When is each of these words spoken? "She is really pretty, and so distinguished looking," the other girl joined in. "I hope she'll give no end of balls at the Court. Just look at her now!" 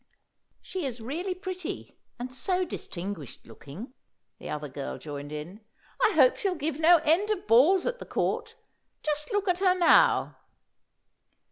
"She 0.63 0.83
is 0.87 0.99
really 0.99 1.35
pretty, 1.35 1.95
and 2.17 2.33
so 2.33 2.65
distinguished 2.65 3.45
looking," 3.45 3.93
the 4.39 4.49
other 4.49 4.67
girl 4.67 4.97
joined 4.97 5.31
in. 5.31 5.61
"I 6.01 6.13
hope 6.15 6.37
she'll 6.37 6.55
give 6.55 6.79
no 6.79 6.97
end 7.03 7.29
of 7.29 7.45
balls 7.45 7.85
at 7.85 7.99
the 7.99 8.05
Court. 8.07 8.55
Just 9.03 9.31
look 9.31 9.47
at 9.47 9.59
her 9.59 9.75
now!" 9.77 10.37